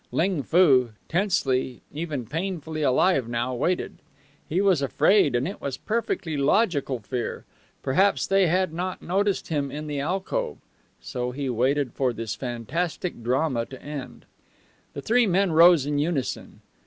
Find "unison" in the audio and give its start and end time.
15.99-16.61